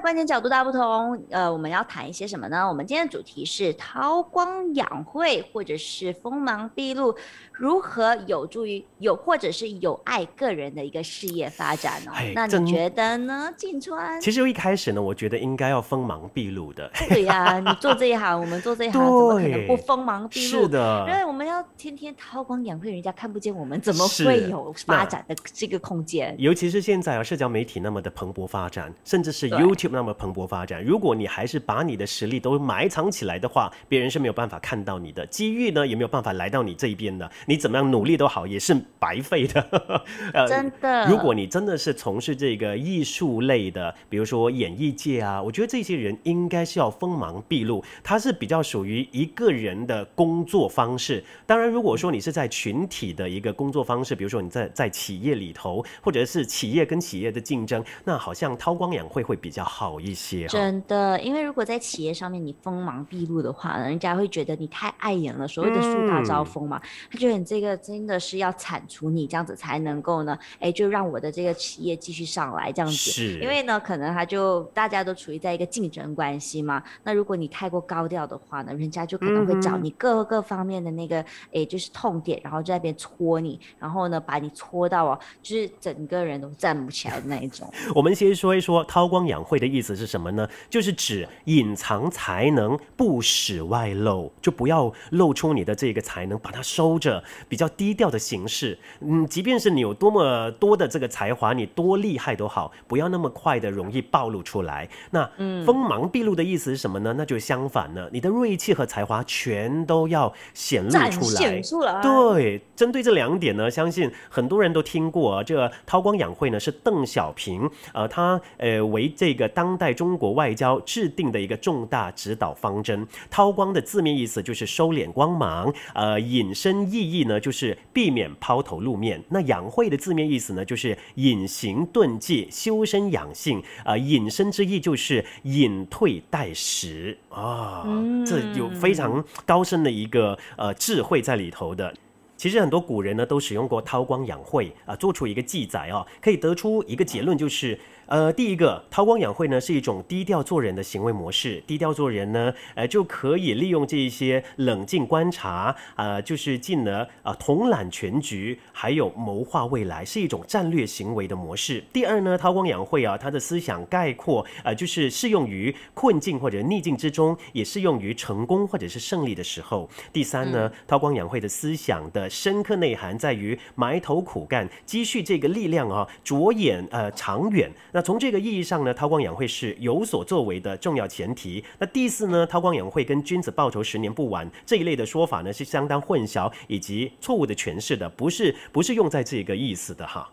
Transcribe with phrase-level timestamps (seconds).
[0.00, 2.66] 观点角度大不同，呃，我们要谈一些什么呢？
[2.66, 7.14] 我们今天的主题是韬光养晦，或者是锋芒毕露，
[7.52, 12.12] 如何有助于有或者是有碍个人的一个事业发展哦？
[12.34, 14.20] 那你觉得呢，静川？
[14.20, 16.90] 其实一开始呢，我觉得应该要锋芒毕露的。
[17.08, 20.62] 对呀，你做这一行，我们做这一行， 怎么可能不锋芒毕露？
[20.62, 26.34] 是的，因为我们要天天韬光养晦，人家看不见我们，怎么会有发展的这个空间？
[26.38, 29.50] 尤其是现在啊，社交媒体那么的蓬勃发展，甚至是。
[29.50, 37.28] YouTube 那么蓬勃发展，如果你还是把你的实力都埋藏起来的话，别人是没有办法看到你的机遇呢，也没有办法来到你这一边的。
[37.46, 39.60] 你怎么样努力都好，也是白费的。
[40.32, 41.08] 呃，真的。
[41.08, 47.82] 如果你真的是从事这个艺术类的，比如说演艺界啊，我觉得这些人应该是要锋芒毕露。
[48.04, 51.24] 他是比较属于一个人的工作方式。
[51.44, 59.40] 当然，如果说你是在群体的一个工作方式，比如说你在在企业里头，或者是企业跟企业的竞争，那好像韬光养晦会。
[59.40, 72.94] 比较好一些，真的，因为如果在企业上面你锋芒毕露的话，人家会觉得你太碍眼了，所谓的树大招风嘛，他觉得你这个真的是要铲除你这样子才能够呢，哎，就让我的这个企业继续上来这样子。
[72.94, 87.70] 是，因为呢，可能他就大家都处于在一个竞争关系嘛，那如果你太过高调的话呢，人家就可能会找你各个方面的那个，哎，就是痛点，然后在那边戳你，然后呢，把你戳到哦，就是整个人都站不起来的那一种。
[87.94, 89.44] 我们先说一说韬光养。
[89.50, 90.46] 晦的意思是什么呢？
[90.68, 98.78] 就是指隐藏才能，不使外露，就不要露出你的这个才能，把它收着，比较低调的形式。
[99.00, 104.86] 嗯，即便是你有多么多的这个才华，你多厉害都好，不要那么快的容易暴露出来。
[105.10, 105.24] 那
[105.64, 107.14] 锋芒毕露的意思是什么呢？
[107.16, 111.62] 那就相反了，你的锐气和才华全都要显露出来。
[111.62, 112.02] 出来。
[112.02, 115.42] 对，针对这两点呢，相信很多人都听过。
[115.44, 119.30] 这个韬光养晦呢，是邓小平，呃，他呃为这。
[119.30, 129.22] 一个当代中国外交制定的一个重大指导方针，韬光的字面意思就是收敛光芒，呃，引申意义呢就是避免抛头露面。
[129.28, 137.84] 那养晦的字面意思呢就是隐形遁迹、修身养性，啊，引申之意就是隐退待时啊，
[138.26, 141.92] 这有非常高深的一个呃智慧在里头的。
[142.38, 147.78] 其实很多古人呢都使用过韬光养晦啊，做出一个记载啊，可以得出一个结论就是。
[148.10, 151.62] 呃，第一个韬光养晦呢，是一种低调做人的行为模式。
[151.64, 161.84] 低调做人呢，呃，就可以利用这一些冷静观察，呃，就是进而啊统揽全局，还有谋划未来，是一种战略行为的模式。
[161.92, 169.88] 第二呢，韬光养晦啊，他的思想概括，呃，就是适用于困境或者逆境之中，也适用于成功或者是胜利的时候。
[170.12, 177.70] 第三呢，韬光养晦的思想的深刻内涵在于埋头苦干，积蓄这个力量啊，着眼呃长远。
[177.92, 181.64] 那从这个意义上呢，韬光养晦是有所作为的重要前提。
[181.78, 190.30] 那第四呢，韬光养晦跟君子报仇十年不晚这一类的说法呢，是相当混淆以及错误的诠释的，不是不是用在这个意思的哈。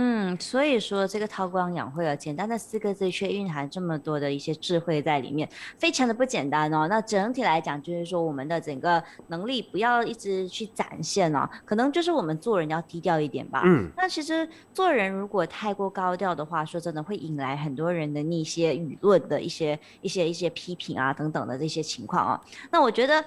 [0.00, 6.86] 嗯，所以说这个韬光养晦啊，简单的四个字却蕴含这么多的一些智慧在里面，非常的不简单哦。
[6.88, 13.62] 那整体来讲，就是说我们的整个能力不要一直去展现哦，可能就是我们做人要低调一点吧。
[13.64, 22.40] 嗯，那其实做人如果太过高调的话，说真的会引来很多人的那些舆论的一些一些一些批评啊等等的这些情况啊。
[22.70, 23.24] 那我觉得。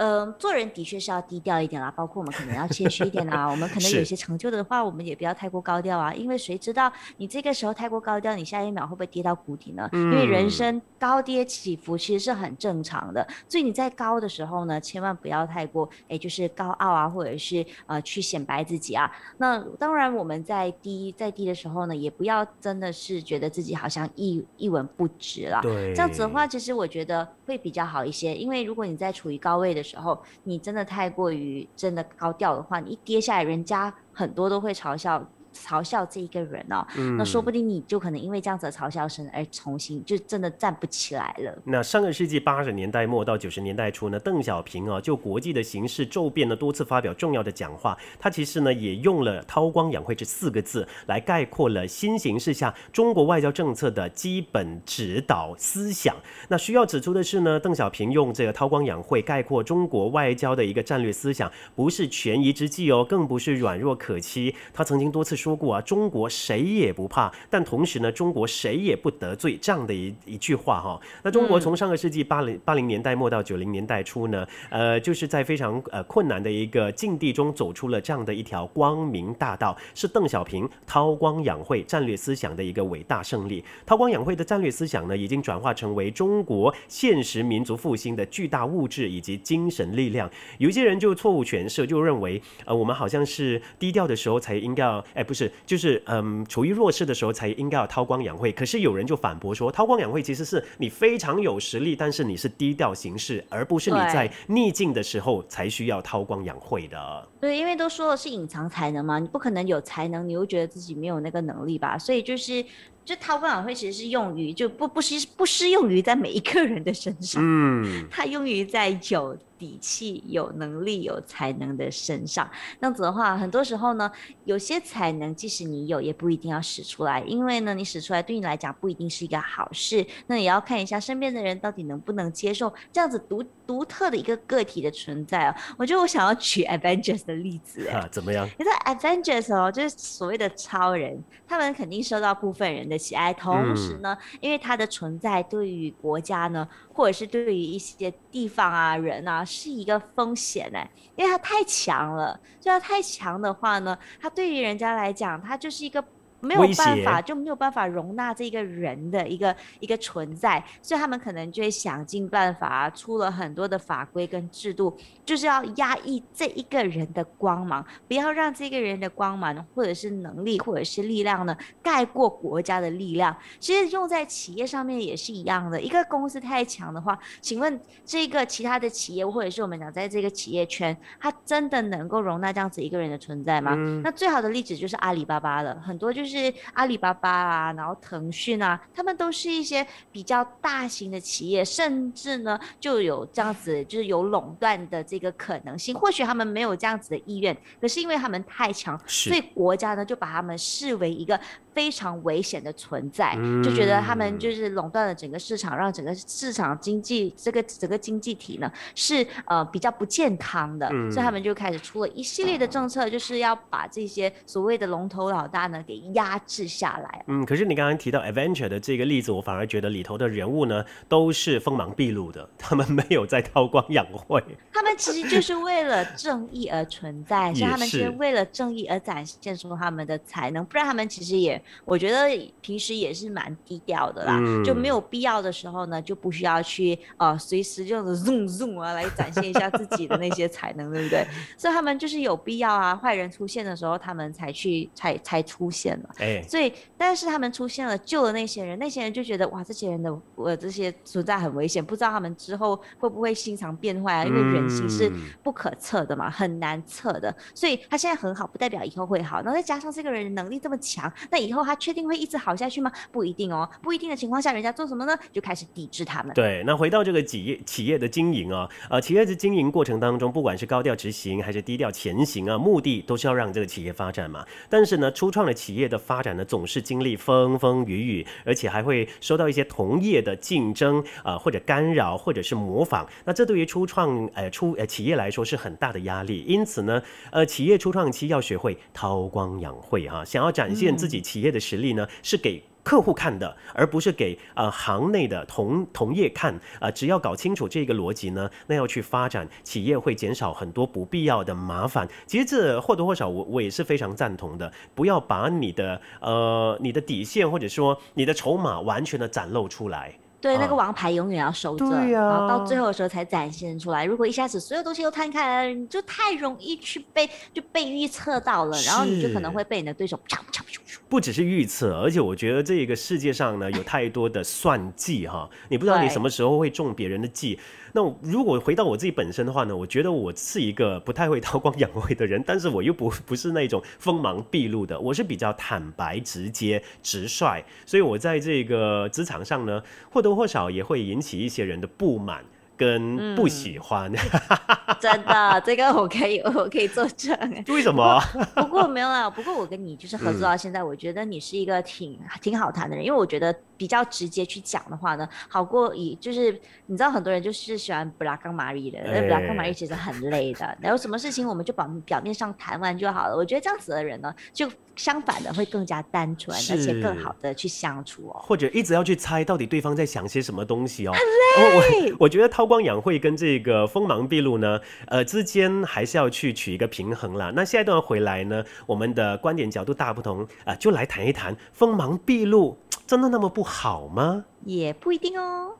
[0.00, 3.46] 嗯，做人的确是要低调一点啦，包括我们可能要谦虚一点啦。
[3.46, 9.86] 我们可能有些成就的话，我们也不要太过高调啊，因为谁知道你这个时候太过高调，你下一秒会不会跌到谷底呢？
[9.92, 19.10] 因为人生高跌起伏其实是很正常的，所以你在高的时候呢，千万不要太过哎，就是高傲啊，或者是呃去显摆自己啊。
[19.36, 25.60] 那当然我们在低在低的时候呢，也不要真的是觉得自己好像一一文不值了。
[25.60, 41.56] 对，这样子的话，其实我觉得会比较好一些，因为如果你在处于高位的时候，时候你真的太过于真的高调的话，你一跌下来，人家很多都会嘲笑嘲笑这一个人哦，嗯那说不定你就可能因为这样子的嘲笑声而重新就真的站不起来了。
[41.64, 47.96] 那上个世纪八十年代末到九十年代初呢，邓小平啊就国际的形势骤变呢，多次发表重要的讲话。
[48.18, 56.14] 他其实呢也用了“韬光养晦”这四个字来概括了新形势下中国外交政策的基本指导思想。
[56.48, 64.54] 那需要指出的是呢，邓小平用这个“韬光养晦”概括中国外交的一个战略思想，不是权宜之计哦，更不是软弱可欺。
[64.72, 83.64] 他曾经多次说过啊，中国谁也不怕，但同时呢，中国谁也不得罪这样的一一句话哈、那中国从上个世纪八零八零年代末到九零年代初呢，呃，就是在非常呃困难的一个境地中走出了这样的一条光明大道，是邓小平韬光养晦战略思想的一个伟大胜利。
[83.86, 90.30] 韬光养晦的战略思想呢，已经转化成为中国现实民族复兴的巨大物质以及精神力量。
[90.58, 98.50] 有一些人就错误诠释，就认为呃我们好像是低调的时候才应该要，哎不是，就是嗯处于弱势的时候才应该要韬光养晦。
[98.50, 107.28] 可是有人就反驳说，韬光养晦其实是你非常有实力，但是你是低调行事，而不是你在逆境的时候才需要韬光养晦的。
[107.40, 111.96] 对，因为都说了是隐藏才能嘛，你不可能有才能，你又觉得自己没有那个能力吧？
[111.96, 112.60] 所以就是，
[113.04, 122.50] 就韬光养晦其实是用于就不不适不适用于在每一个人的身上，嗯， 它用于在有底气、有能力、有才能的身上。
[122.80, 124.10] 那样子的话，很多时候呢，
[124.44, 130.04] 有些才能即使你有，也不一定要使出来，因为呢，你使出来对你来讲不一定是一个好事。
[130.26, 135.54] 那也要看一下身边的人到底能不能接受这样子独独特的一个个体的存在啊。
[135.76, 138.48] 我觉得我想要举 Avengers 的例子、欸，啊，怎么样？
[138.58, 143.34] 你说 Avengers 哦，就是所谓的超人，他们肯定受到部分人的喜爱。
[143.34, 152.40] 同时呢，因为他的存在对于国家呢，或者是对于一些地方啊、人啊，是一个风险哎，因为他太强了。
[152.60, 156.02] 就他太强的话呢，他对于人家来讲，他就是一个。
[156.40, 173.36] 没有办法，就没有办法容纳这个人的一个一个存在，所以他们可能就会想尽办法，出了很多的法规跟制度，就是要压抑这一个人的光芒，不要让这个人的光芒或者是能力或者是力量呢盖过国家的力量。
[173.58, 183.74] 其实用在企业上面也是一样的，一个公司太强的话，请问这个其他的企业或者是我们讲在这个企业圈，它真的能够容纳这样子一个人的存在吗？
[184.02, 186.29] 那最好的例子就是阿里巴巴了，很多就是
[186.72, 195.94] 阿里巴巴啊，然后腾讯啊，他们都是一些比较大型的企业，甚至呢就有这样子，就是有垄断的这个可能性。
[195.94, 201.38] 或许他们没有这样子的意愿，可是因为他们太强，所以国家呢就把他们视为一个
[201.74, 217.24] 非常危险的存在，就觉得他们就是垄断了整个市场，让整个市场经济这个整个经济体呢是呃比较不健康的，所以他们就开始出了一系列的政策，就是要把这些所谓的龙头老大呢给压制下来。
[217.26, 224.42] 嗯，可是你刚刚提到 Adventure 的这个例子，我反而觉得里头的人物呢都是锋芒毕露的，他们没有在韬光养晦。
[224.72, 228.10] 他们其实就是为了正义而存在，所以他们其实是。
[228.20, 232.28] 为了正义而展现出他们的才能，不然他们其实也，我觉得
[232.60, 241.26] 平时也是蛮低调的啦，就没有必要的时候呢，就不需要去呃随时这样子 zoom zoom 啊来展现一下自己的那些才能，对不对？
[241.56, 246.10] 所以他们就是有必要啊，坏人出现的时候，他们才去才才出现了。
[246.18, 254.24] 哎，所以，但是他们出现了，救了那些人，那些人就觉得哇，这些人的呃这些存在很危险，不知道他们之后会不会心肠变坏啊？
[254.24, 257.34] 因为人心是嗯不可测的嘛，很难测的。
[257.54, 259.40] 所以他现在很好，不代表以后会好。
[259.42, 262.90] 然后再加上这个人能力这么强，那以后他确定会一直好下去吗？
[263.10, 265.16] 不一定哦，不一定的情况下，人家做什么呢？
[265.32, 266.32] 就开始抵制他们。
[266.34, 274.44] 对，那回到这个企业企业的经营啊，呃，企业的经营过程当中，不管是高调执行还是低调前行啊，目的都是要让这个企业发展嘛。
[274.68, 283.06] 但是呢，初创的企业的发展呢，总是经历风风雨雨，而且还会受到一些同业的竞争啊、呃或者干扰，或者是模仿。
[283.24, 286.44] 那这对于初创呃初呃企业来说是很大的压力。
[286.46, 287.02] 因此呢，
[287.32, 292.62] 呃，企业初创期要学会韬光养晦哈、想要展现自己企业的实力呢，是给。
[292.82, 302.08] 客户看的，而不是给呃行内的同同业看啊、呃只要搞清楚这个逻辑呢，那要去发展企业会减少很多不必要的麻烦。
[302.26, 310.14] 其实这或多或少我我也是非常赞同的，不要把你的呃你的底线或者说你的筹码完全的展露出来。
[310.40, 314.06] 对，那啊个王牌永远要收着，对呀然后到最后的时候才展现出来。
[314.06, 327.58] 如果一下子所有东西都摊开来了，你就太容易去被就被预测到了，然后你就可能会被你的对手啪啪啪啪啪不只是预测，而且我觉得这个世界上呢有太多的算计哈，你不知道你什么时候会中别人的计。
[327.92, 342.44] 那如果回到我自己本身的话呢，我觉得我是一个不太会韬光养晦的人，但是我又不不是那种锋芒毕露的，我是比较坦白、直接、直率，所以我在这个职场上呢，或多或少也会引起一些人的不满
[342.80, 344.10] 跟不喜欢。
[344.98, 347.36] 真的，这个我可以， 我可以作证。
[347.68, 348.18] 为什么？
[348.54, 363.36] 不过没有啦， 不过我跟你就是合作到现在，我觉得你是一个挺挺好谈的人，因为我觉得比较直接去讲的话呢，好过以就是你知道很多人就是喜欢布拉冈玛丽的，那布拉冈玛丽其实很累的，然后什么事情我们就表表面上谈完就好了。
[363.36, 364.70] 我觉得这样子的人呢，就
[365.00, 368.38] 相反的会更加单纯，而且更好的去相处哦。
[368.42, 371.14] 或者一直要去猜到底对方在想些什么东西哦。
[371.56, 377.50] 我我 我觉得韬光养晦跟这个锋芒毕露呢，呃之间还是要去取一个平衡啦。
[377.56, 382.76] 那下一段回来呢，我们的观点角度大不同啊、就来谈一谈锋芒毕露
[383.06, 384.44] 真的那么不好吗？
[384.66, 385.76] 也不一定哦。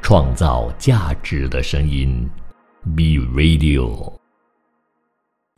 [0.00, 2.28] 创造价值的声音
[2.84, 4.23] Be radial.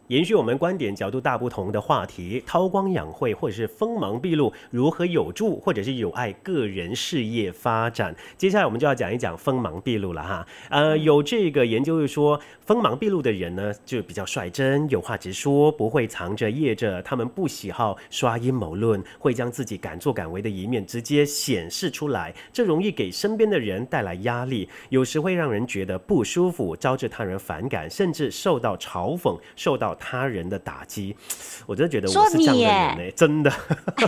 [0.08, 8.14] 延续我们观点角度大不同的话题，韬光养晦或者是锋芒毕露如何有助或者是有碍个人事业发展？
[8.38, 10.46] 接下来我们就要讲一讲锋芒毕露了哈。
[10.70, 31.16] 呃，有这个研究就说，锋芒毕露的人呢，就比较率真，有话直说，不会藏着掖着，他们不喜好刷阴谋论，会将自己敢作敢为的一面直接显示出来，这容易给身边的人带来压力，有时会让人觉得不舒服，招致他人反感，甚至受到嘲讽，受到他人的打击。
[31.66, 33.50] 我真的觉得我说是这样的人呢、真的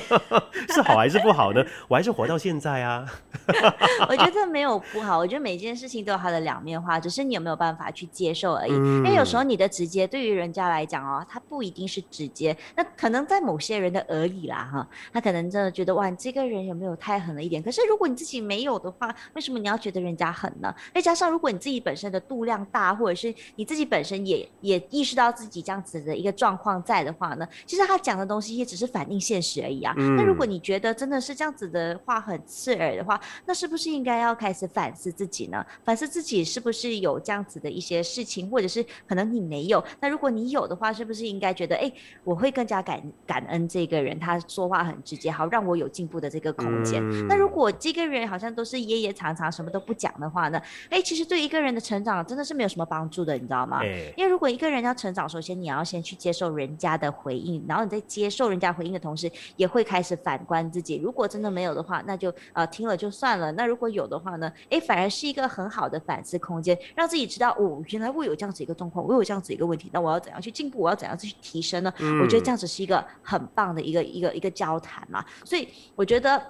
[0.71, 1.65] 是好还是不好呢？
[1.89, 3.05] 我还是活到现在啊。
[4.09, 8.73] 我觉得没有不好，我觉得每件事情都有它的两面化，只是你有没有办法去接受而已。
[8.73, 17.63] 因为有时候你的直接对于人家来讲哦，他不一定是直接，那可能在某些人的耳里啦哈，他可能真的觉得哇，你这个人有没有太狠了一点？
[17.63, 20.75] 可是如果你自己没有的话，为什么你要觉得人家狠呢？
[20.95, 29.95] 再加上如果你自己本身的度量大，或者是你自己本身也也意识到自己这样子的一个状况在的话呢，其实他讲的东西也只是反映现实而已啊。
[29.97, 35.65] 那如果你觉得真的是这样子的话很刺耳的话，那是不是应该要开始反思自己呢？
[35.85, 39.83] 反思自己是不是有这样子的一些事情，或者是可能你没有？
[40.01, 41.91] 那如果你有的话，是不是应该觉得，哎，
[42.25, 47.03] 我会更加感感恩这个人，他说话很直接，好让我有进步的这个空间。
[47.29, 50.61] 那如果这个人好像都是掖掖藏藏，什么都不讲的话呢？
[50.91, 53.81] 哎，其实对一个人的成长真的是没有什么帮助的，你知道吗？
[53.83, 60.97] 哎因为如果一个人要成长，首先你要先去接受人家的回应，然后你在接受人家回应的同时，也会开始反观自己。
[60.97, 63.51] 如果真的没有的话，那就呃听了就算了。
[63.53, 70.81] 那如果有的话呢，诶，反而是一个很好的反思空间，让自己知道哦，原来我有这样子一个状况，我有这样子一个问题，那我要怎样去进步？
[70.81, 71.93] 我要怎样去提升呢？
[72.23, 75.25] 我觉得这样子是一个很棒的一个一个一个交谈嘛。
[75.45, 76.43] 所以我觉得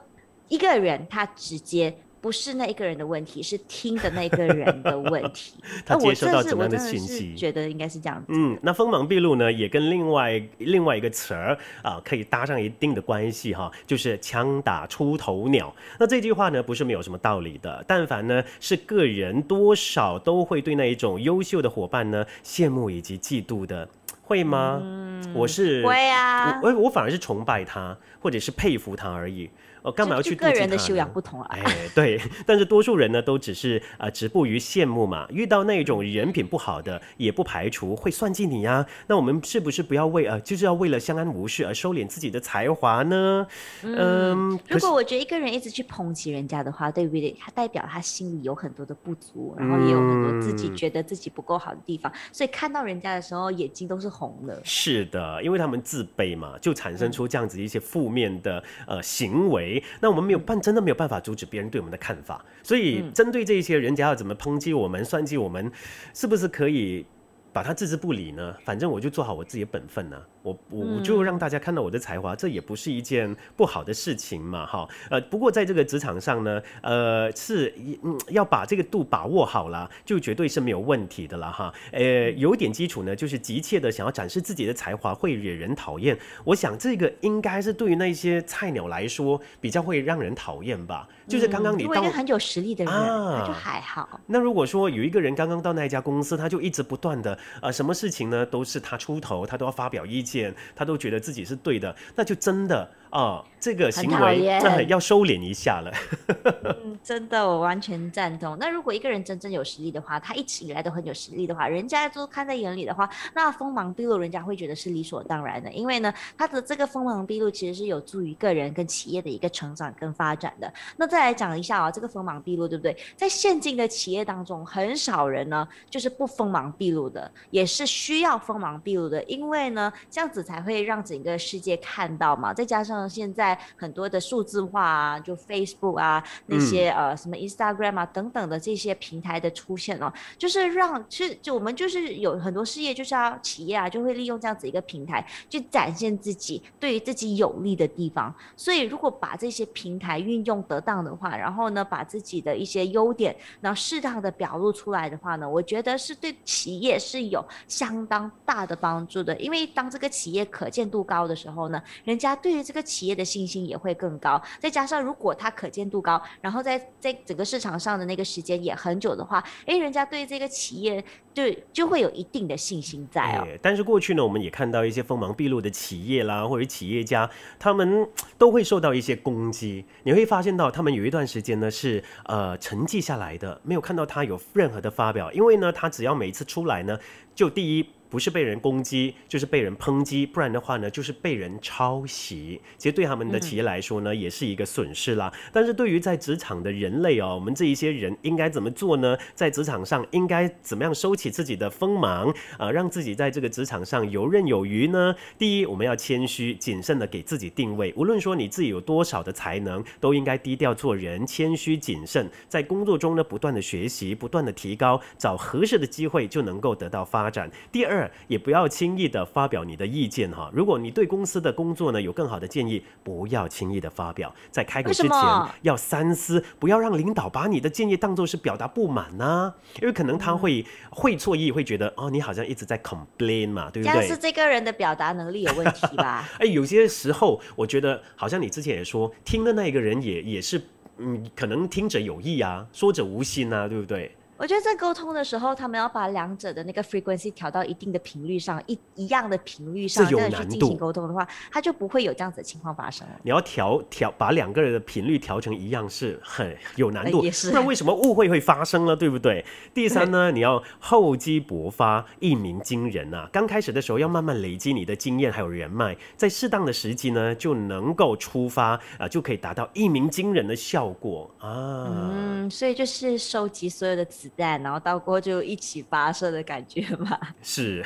[0.49, 1.97] 一个人他直接。
[2.21, 5.55] 不是那一个人的问题，是听的那个人的问题。
[5.87, 8.27] 他接收到怎么样的信息觉得应该是这样子。
[8.29, 15.75] 嗯，那锋芒毕露呢，也跟另外另外一个词儿啊，可以搭上一定的关系哈，就是枪打出头鸟。
[15.99, 17.85] 那这句话呢，不是没有什么道理的。
[17.87, 23.89] 但凡呢是个人，多少都会对那一种优秀的伙伴呢羡慕以及嫉妒的，
[24.23, 24.81] 会吗？
[24.83, 29.51] 嗯我是会啊我我我反而是崇拜他，或者是佩服他而已。
[29.82, 31.49] 我干嘛要去妒忌就个人的修养不同啊。
[31.50, 35.26] 哎，对， 但是多数人呢，都只是呃止步于羡慕嘛。
[35.30, 43.47] 遇到那种人品不好的，也不排除会算计你呀、那我们是不是不要为呃，就是要为了相安无事而收敛自己的才华呢？
[43.82, 47.37] 嗯，如果我觉得一个人一直去抨击人家的话，对不对？
[47.38, 54.61] 他代表他心里有很多的不足，然后也有很多自己嗯觉得自己不够好的地方，所以看到人家的时候，眼睛都是红的。
[54.64, 59.68] 是的，因为他们自卑嘛，就产生出这样子一些负面的呃行为。
[60.01, 62.45] 那我们没有办，真的没有办法阻止别人对我们的看法。
[62.63, 65.73] 所以针对这些人家要怎么抨击我们、算计我们，
[66.15, 67.05] 是不是可以
[67.53, 68.55] 把他置之不理呢？
[68.65, 74.88] 反正我就做好我自己的本分呢、我我我就让大家看到我的才华，这也不是一件不好的事情嘛，哈。
[75.11, 81.73] 呃，不过在这个职场上呢，呃，是嗯要把这个度把握好了，就绝对是没有问题的了哈。
[81.92, 86.18] 呃，有一点基础呢，就是急切的想要展示自己的才华，会惹人讨厌。
[86.45, 91.09] 我想这个应该是对于那些菜鸟来说比较会让人讨厌吧。
[91.26, 94.18] 就是刚刚你到如果一个很有实力的人，啊他就还好。
[94.26, 100.27] 那如果说有一个人刚刚到那一家公司，他就一直不断的呃，什么事情呢都是他出头，他都要发表意见，
[100.75, 105.93] 他都觉得自己是对的，那就真的啊，这个行为厌真的要收敛一下了。
[106.85, 108.57] 嗯，真的，我完全赞同。
[108.59, 115.71] 那如果一个人真正有实力的话，他一直以来都很有实力的话，人家都看在眼里的话，那锋芒毕露，人家会觉得是理所当然的。
[115.73, 120.73] 因为呢，他的这个锋芒毕露其实是有助于个人跟企业的一个成长跟发展的。
[120.97, 122.97] 那再来讲一下啊，这个锋芒毕露，对不对？
[123.17, 132.53] 在现今的企业当中，很少人呢就是不锋芒毕露的，也是需要锋芒毕露的，因为呢，这样子才会让整个世界看到嘛。
[132.53, 148.35] 再加上现在很多的数字化啊，就 Facebook 啊那些、呃什么 Instagram 啊等等的这些平台的出现哦，就是让其实就我们就是有很多事业就是要企业啊就会利用这样子一个平台去展现自己对于自己有利的地方。
[148.57, 159.37] 所以如果把这些平台运用得当的话，然后呢把自己的一些优点，然后适当的表露出来的话呢，我觉得是对企业是有相当大的帮助的。
[159.38, 164.40] 因为当这个企业可见度高的时候呢，人家对于这个企业的信心也会更高。
[164.59, 171.04] 再加上如果它可见度高，然后在在整个市场上的那个时间也很久的话，诶，人家对这个企业
[171.35, 173.45] 对就会有一定的信心在哦。
[173.47, 177.28] 哎但是过去呢，我们也看到一些锋芒毕露的企业啦，或者企业家，
[177.59, 179.85] 他们 都会受到一些攻击。
[180.04, 186.99] 你会发现到，他们有一段时间呢是呃沉寂下来的，没有看到他有任何的发表，因为呢，他只要每一次出来呢，
[187.35, 187.87] 就第一。
[188.11, 192.61] 不是被人攻击，就是被人抨击，不然的话呢，就是被人抄袭。
[192.77, 195.33] 其实对他们的企业来说呢，也是一个损失啦。
[195.53, 199.17] 但是对于在职场的人类哦，我们这一些人应该怎么做呢？
[199.35, 205.15] 在职场上应该怎么样收起自己的锋芒啊、让自己在这个职场上游刃有余呢？
[205.38, 217.50] 第一，我们要谦虚谨慎的给自己定位，无论说你自己有多少的才能，都应该低调做人，谦虚谨慎，在工作中呢不断的学习，不断的提高，找合适的机会就能够得到发展。
[217.71, 220.50] 第二，也不要轻易的发表你的意见哈。
[220.52, 225.19] 如果你对公司的工作呢有更好的建议，不要轻易的发表，在开口之前
[225.62, 233.93] 要三思，不要让领导把你的建议当做是表达不满呐、因为可能他会会错意，会觉得哦你好像一直在 complain 嘛，对不对？
[233.95, 236.28] 这样是这个人的表达能力有问题吧？
[236.38, 240.61] 哎，有些时候我觉得好像你之前也说，听的那一个人也也是，
[240.99, 244.14] 嗯，可能听者有意啊，说者无心啊，对不对？
[244.38, 253.14] 我觉得在沟通的时候，他们要把两者的那个 frequency 调到一定的频率上，一一样的频率上，这有难度进行沟通的话，它就不会有这样子的情况发生了。
[253.25, 259.45] 你要调调把两个人的频率调成一样是很有难度，呃也是不然为什么误会会发生了，对不对？
[259.75, 263.28] 第三呢， 你要厚积薄发，一鸣惊人啊！
[263.33, 271.88] 刚开始的时候要慢慢累积你的经验还有人脉，在适当的时机呢就能够出发啊、就可以达到一鸣惊人的效果啊。
[271.90, 277.19] 嗯，所以就是收集所有的子弹，然后到过就一起发射的感觉嘛。
[277.43, 277.84] 是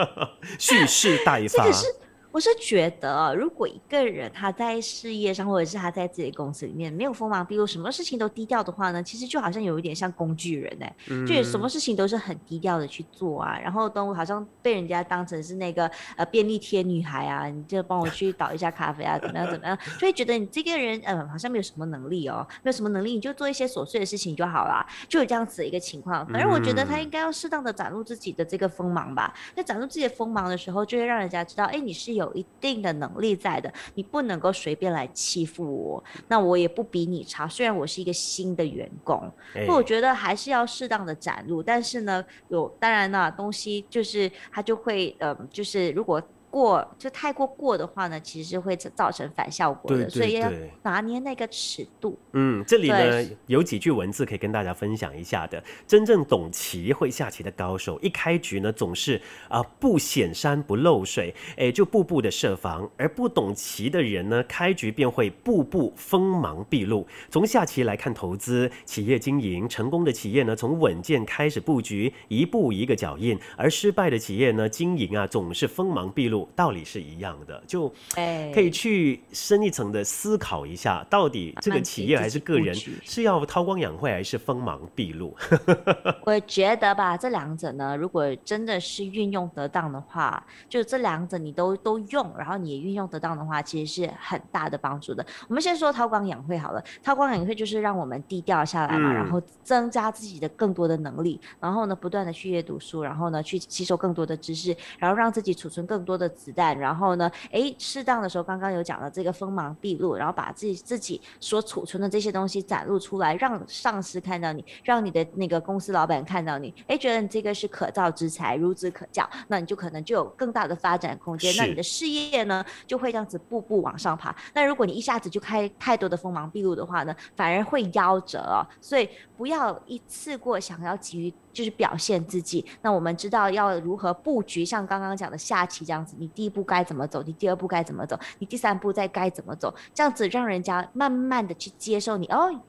[0.58, 1.64] 蓄势待发。
[1.64, 1.86] 这个是
[2.32, 26.24] 我是觉得，如果一个人他在事业上，或者是他在自己的公司里面没有锋芒毕露，什么事情都低调的话呢，其实就好像有一点像工具人哎、就什么事情都是很低调的去做啊，然后都好像被人家当成是那个呃便利贴女孩啊，你就帮我去倒一下咖啡啊，怎么样怎么样，就会觉得你这个人呃好像没有什么能力哦，没有什么能力，你就做一些琐碎的事情就好啦，就有这样子的一个情况。
[26.28, 39.30] 反正我觉得他应该要适当的展露自己的这个锋芒吧，在展露自己的锋芒的时候，就会让人家知道，哎，你是有一定的能力在的，你不能够随便来欺负我，那我也不比你差，虽然我是一个新的员工，
[39.68, 50.50] 我觉得还是要适当的展露，但是呢，有当然呢，东西就是他就会呃，就是如果过就太过过的话呢，其实会造成反效果的，对对所以要
[50.82, 52.18] 拿捏那个尺度。
[52.32, 55.62] 嗯，这里呢有几句文字可以跟大家分享一下的。
[55.86, 67.06] 真正懂棋会下棋的高手，一开局呢总是啊、不显山不漏水，哎就步步的设防；而不懂棋的人呢，开局便会步步锋芒毕露。
[67.30, 85.36] 从下棋来看投资、企业经营，成功的企业呢从稳健开始布局，一步一个脚印；而失败的企业呢经营啊总是锋芒毕露，道理是一样的，就哎可以去深一层的思考一下，到底这个企业还是个人是要韬光养晦，还是锋芒毕露？
[86.24, 95.24] 我觉得吧，这两者呢，如果真的是运用得当的话，就这两者你都都用，然后你也运用得当的话，其实是很大的帮助的。
[95.48, 124.34] 我们先说韬光养晦好了，韬光养晦就是让我们低调下来嘛，嗯然后增加自己的更多的能力，然后呢，不断的去阅读书，然后呢，去吸收更多的知识，然后让自己储存更多的子弹，然后呢，诶，适当的时候，刚刚有讲到这个锋芒毕露，然后把自己自己所储存的这些东西展露出来，让上司看到你，让你的那个公司老板看到你，诶，觉得你这个是可造之才，孺子可教，那你就可能就有更大的发展空间，那你的事业呢就会这样子步步往上爬。
[124.54, 128.64] 那如果你一下子就开太多的锋芒毕露的话呢，反而会夭折哦。
[128.80, 131.34] 所以不要一次过想要急于。
[131.52, 132.64] 就是表现自己。
[132.82, 142.60] 那我们知道要如何布局，像刚刚讲的下棋这样子，你第一步该怎么走，你第二步该怎么走，你第三步再该怎么走，这样子让人家慢慢的去接受你哦。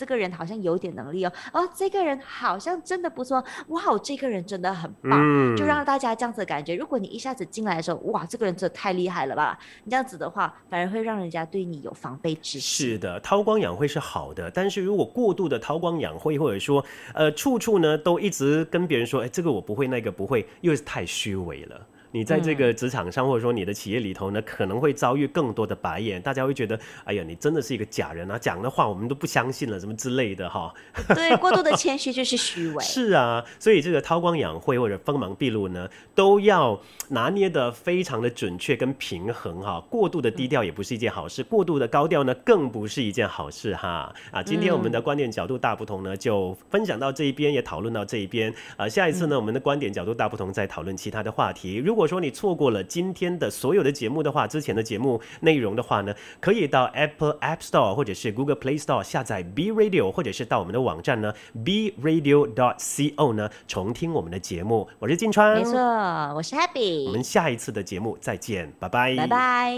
[0.00, 6.74] 这个人好像有点能力哦，哦，这个人好像真的不错，哇，这个人真的很棒，就让大家这样子的感觉。
[6.74, 9.58] 如果你一下子进来的时候，哇，这个人真的太厉害了吧？
[9.84, 12.88] 你这样子的话，反而会让人家对你有防备之心。
[12.92, 16.82] 是的，韬光养晦是好的，但是如果过度的韬光养晦，或者说
[17.12, 21.86] 呃处处呢都一直跟别人说，哎，这个我不会，那个不会，又是太虚伪了。
[22.12, 30.74] 你在这个职场上，或者说你的企业里头呢，可能会遭遇更多的白眼，大家会觉得，哎呀，你真的是一个假人啊，讲的话我们都不相信了，什么之类的哈。
[31.14, 32.82] 对，过度的谦虚就是虚伪。
[32.82, 39.80] 是啊，所以这个韬光养晦或者锋芒毕露呢，都要拿捏的非常的准确跟平衡哈。
[39.88, 44.12] 过度的低调也不是一件好事，过度的高调呢，更不是一件好事哈。
[44.32, 48.52] 啊，今天我们的观点角度大不同呢，就分享到这一边，也讨论到这一边。
[48.76, 51.76] 啊，下一次呢，我们的观点角度大不同，再讨论其他的话题。
[51.76, 64.88] 如果如果说你错过了今天的所有的节目的话，之前的节目内容的话呢，可以到 Apple App Store 或者是 Google Play Store 下载 B Radio，或者是到我们的网站呢 B Radio dot co 呢重听我们的节目。
[64.98, 67.04] 我是金川，没错，我是 Happy。
[67.06, 69.74] 我们下一次的节目再见，拜拜，拜拜。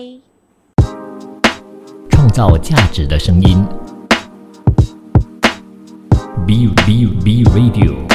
[2.08, 3.66] 创造价值的声音
[6.46, 8.11] ，B B B Radio。